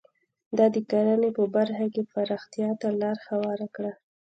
[0.57, 3.91] دا د کرنې په برخه کې پراختیا ته لار هواره کړه.